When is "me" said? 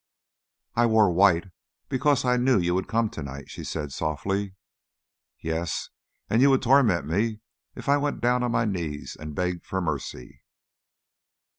7.05-7.41